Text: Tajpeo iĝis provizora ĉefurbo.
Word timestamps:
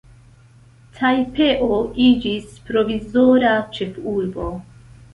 Tajpeo 0.99 1.69
iĝis 2.07 2.59
provizora 2.73 3.55
ĉefurbo. 3.79 4.53